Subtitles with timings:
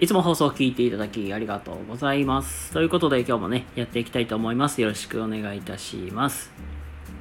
[0.00, 2.72] いつも放送を聞いていただきありがとうございます。
[2.72, 4.80] ということで今日もね、やっていきたいと思います。
[4.80, 6.50] よろしくお願いいたします。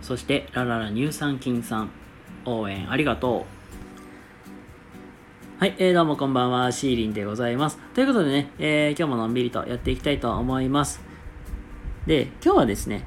[0.01, 1.89] そして、ラララ乳酸菌さん、
[2.45, 3.45] 応援ありがと
[5.57, 5.59] う。
[5.59, 7.77] はい、えー、どうもこんばんは、シーリンでございます。
[7.93, 11.01] ということでね、えー、今日ものんびりとやっていきたいと思います。
[12.05, 13.05] で、今日はですね、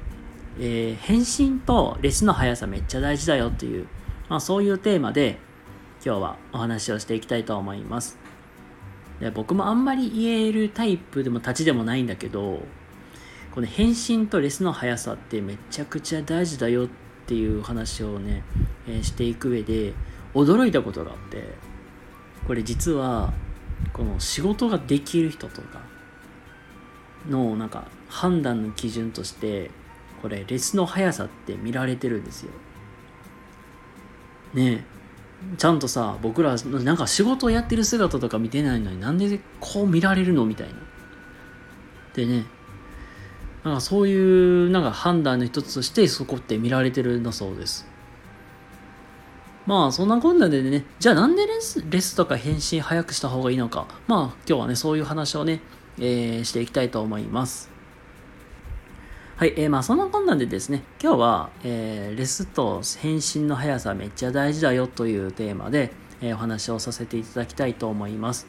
[0.59, 3.87] えー、返信とレスの速さめっちゃ大事だよっていう、
[4.29, 5.39] まあそういうテーマで
[6.05, 8.21] 今日はお話をしていきたいと思います。
[9.23, 12.61] で僕もあんまり言えるタイプでも立ちでもないんだけど
[13.51, 16.87] この返信とレスの速さってめちゃくちゃ大事だよっ
[17.25, 18.43] ていう話をね、
[18.85, 19.93] えー、していく上で
[20.33, 21.53] 驚いたことがあって
[22.45, 23.31] これ実は
[23.93, 25.81] この仕事ができる人とか
[27.29, 29.71] のなんか判断の基準として
[30.21, 32.51] これレスの速さって見られてるんですよ。
[34.53, 34.83] ねえ
[35.57, 40.73] ちゃんとさ僕らなんか仕事をやってる姿とか見てないのになんでこう見られるのみたいな。
[42.13, 42.45] でね
[43.63, 47.87] なんかそういうなんか判断の一つとしてそこって見られてるんだそうです。
[49.65, 53.87] まあそんなこんなでね、じゃあなんでレスレスとか返信早くした方がいいのか。
[54.07, 55.61] まあ今日はね、そういう話をね、
[55.97, 57.72] えー、していきたいと思います。
[59.35, 68.45] はい、えー、まあそんなこんなんでですね、今日は、えー、レスと返信の速さめっちゃ大事だよというテーマで、えー、お話をさせていただきたいと思います。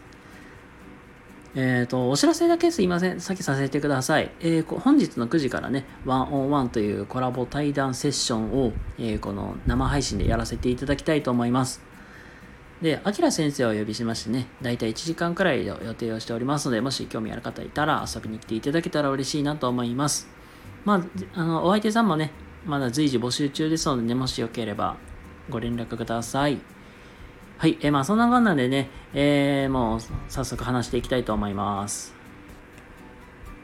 [1.55, 3.19] えっ、ー、と、お知らせだけすいません。
[3.21, 4.31] 先させてください。
[4.41, 11.81] えー、本日の9時からね、ワンオンワンというコラボ対談セッションを、えー、この生配信でやらせていただきたいと思います。
[12.83, 20.29] で、あきら先生をお呼びしましてね、だいたい1時間くらいの予定をしておりますので、もし興味ある方いたら遊びに来ていただけたら嬉しいなと思います。
[20.85, 22.33] まあ、あの、お相手さんもね、
[22.67, 24.97] まだ随時募集中ですのでね、もしよければ
[25.51, 26.59] ご連絡ください。
[27.59, 32.15] はい、えー、まあそんなこんなんでね、えー、もう早速話していきたいと思います。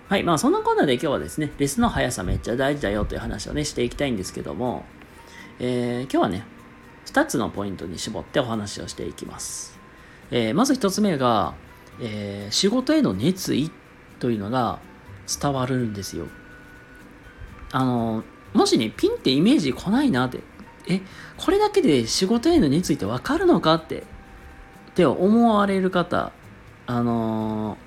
[0.09, 4.85] はい、まあそんなこんなで今日はですね、レスの速さめっちゃ大事だよという話をね、していきたいんですけども、
[5.59, 6.45] えー、今日はね、
[7.07, 9.79] 2つのポイントに絞ってお話をしていきます。
[10.31, 11.55] えー、まず1つ目が、
[12.01, 13.71] えー、仕事への熱意
[14.21, 14.79] というのが
[15.41, 16.27] 伝わるんですよ。
[17.73, 20.41] あの、もしね、ピンってイメージ来ないなって、
[20.89, 21.01] え、
[21.37, 26.33] これだけで仕事への熱意ってわかるのかって、って思われる方、
[26.87, 27.79] あの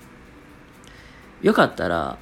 [1.41, 2.17] ー、よかったら、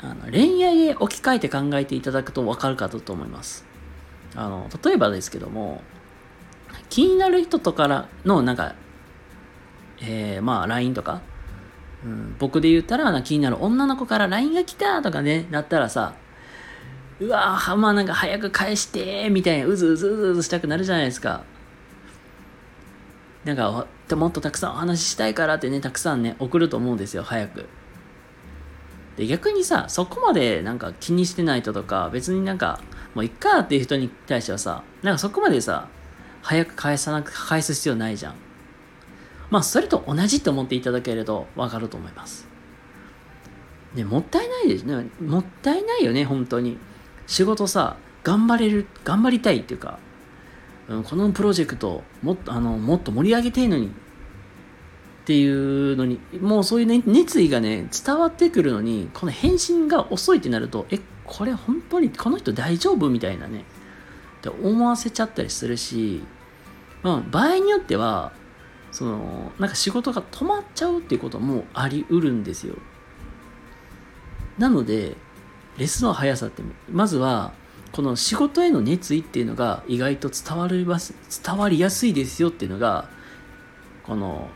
[0.00, 3.66] あの恋愛へ置き換えて考えていただくとわかるかと思います。
[4.36, 5.82] あの、例えばですけども、
[6.88, 8.76] 気になる人とからの、なんか、
[10.00, 11.20] えー、まあ、LINE とか、
[12.04, 16.14] うん、僕で言ったら、気になる女の子から LINE が来たとかね、なったらさ、
[17.20, 21.42] うわぁ、まなんか早く返してみたいな、うずうずうずうずしたくなるじゃないですか。
[23.44, 27.66] なんか、もっとたくさんお話ししたいからってね、たくさんね、送ると思うんですよ、早く。
[29.16, 32.80] で、逆にさ、そこまでなんか気にしてない人とか、別になんか、
[33.14, 35.88] もういっかっていう人に対してはさ、なんかそこまでさ、
[36.42, 38.34] 早く返さなく、返す必要ないじゃん。
[39.50, 42.46] まあ、それと同じって思っていただけるとわかると思います。
[43.94, 45.10] ね、もったいないですね。
[45.20, 46.78] もったいないよね、本当に。
[47.28, 50.00] 仕事さ頑張れる頑張りたいっていうか、
[50.88, 53.90] うん、このプロジェクトもっとあのもっと盛り上げていいのにっ
[55.26, 63.64] ていうのにもうそういう、ね、熱意がね伝わってくるのにこの返信が遅いってなるとえこれ本当にこの人大丈夫みたいなね
[64.38, 66.22] って思わせちゃったりするし、
[67.02, 68.32] まあ、場合によっては
[68.90, 72.76] そのなんか仕事が止まっちゃうっていうこともありうるんですよ。
[74.56, 75.16] なので
[75.78, 77.52] レスの速さってまずは
[77.92, 83.08] この仕事への熱意っていうのが意外と伝わります伝わりやすいですよっていうのが
[84.02, 84.48] この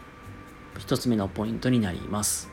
[0.79, 2.51] 一つ目のポイントになります。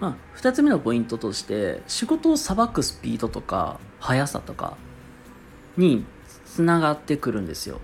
[0.00, 4.76] まあ、二つ目のポイントとして仕事をさばくスピードとか速さとか
[5.76, 6.04] に
[6.44, 7.80] つながってくるんですよ。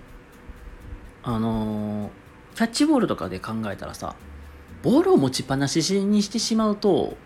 [1.23, 2.11] あの
[2.55, 4.15] キャッチボールとかで考えたらさ
[4.83, 7.17] ボールを持ちっぱなしにしてしまうと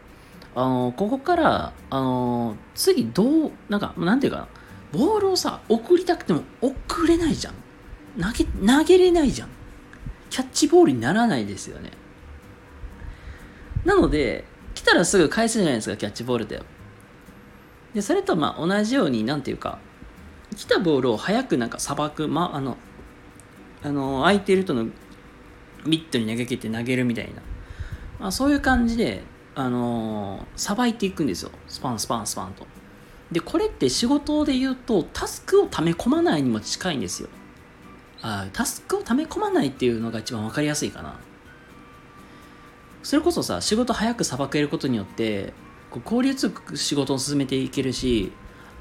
[0.55, 4.47] あのここからあの次どうなんかなんていうかな
[4.91, 7.53] ボールをさ送りたくても送れないじゃん。
[8.21, 9.49] 投げ投げれないじゃん。
[10.29, 11.91] キャッチボールにならないですよね。
[13.85, 14.45] なので
[14.75, 16.61] 来たらすぐ返すじゃないですかキャッチボールで
[17.93, 19.79] でそれとまあ同じようになんていうか
[20.55, 22.77] 来たボールを早くなんかさばく、まあの
[23.83, 24.85] あの空いてる人の
[25.85, 27.41] ミットに投げ切って投げるみたいな、
[28.19, 29.23] まあ、そういう感じで
[29.55, 31.51] あのさばいていくんですよ。
[31.67, 32.65] スパンスパンスパンと。
[33.31, 37.29] でこれって仕事で言うとタスクを溜め込まないにも近いんですよ。
[38.21, 41.19] あタスクを溜め込まないっていうのが一番分かりやすいかな。
[43.03, 45.53] それこそさ仕事早くさばけることによって
[45.91, 48.31] こう効率よく仕事を進めていけるし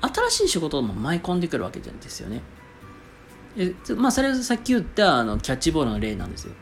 [0.00, 2.42] 新しい仕事も舞い込んでくるわけなんですよね。
[3.56, 6.54] えまあそれはさっき言ったあのキャッチボールの例なんですよ。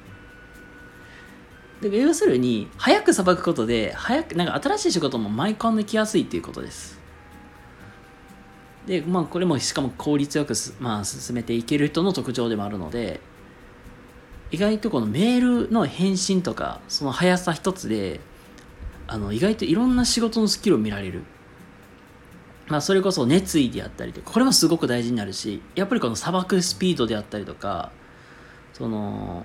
[1.80, 7.00] で要するに早くさばくことで早くなんか新しい仕事も舞い込んできやすいっていうことです。
[8.86, 13.20] でまあこれもしかも効率よくまあ、進めていける人の特徴でもあるので
[14.50, 18.20] 意外とこのメールの返信とかその速さ一つで
[19.06, 21.22] あの意外といろんな仕事のスキルを見られる。
[22.68, 27.90] まあそれこそ熱意であったりとかこれもすごく大事になるしやっぱりこの砂漠スピードであったりとか
[28.72, 29.44] その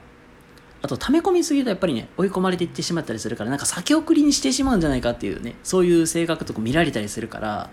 [0.86, 7.70] あと溜め込みすぎるとやっぱりね追い込まれていってしまったりするからなんか先送りにしてしまうんじゃないかっていうねそういう性格とか見られたりするから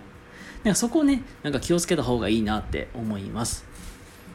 [0.64, 3.70] なんかそこをねなんか気をつけた方がいいなって思います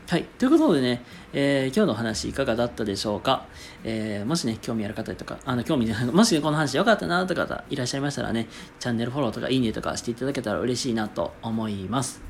[0.10, 0.24] はい。
[0.24, 1.04] ということでね、
[1.34, 3.46] えー、今日の話いかがだったでしょうか？
[3.84, 8.48] えー、もしね、興味ある方とか、あの、興味ない、もし、ね、この話良かったなとか方いらっしゃいましたらね、
[8.80, 12.22] チャンネルフォローとかいいねとかしていただけたら嬉しいなと思います。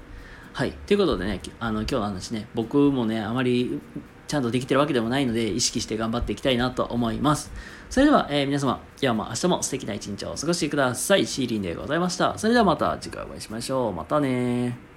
[0.54, 0.72] はい。
[0.72, 3.80] ということでね、あの、今日の話ね、僕もね、あまり
[4.28, 7.52] ちゃんとできてるわけでもないので、意識して頑張っていきたいなと思います。
[7.90, 11.26] それでは、えー、皆様、今日も明日も素敵な一日をお過ごしください。
[11.26, 12.38] シーリンでございました。
[12.38, 13.94] それではまた次回お会いしましょう。
[13.94, 14.97] またね